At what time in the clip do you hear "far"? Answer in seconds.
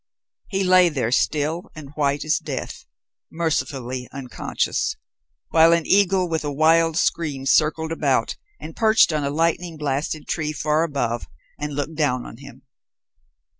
10.53-10.81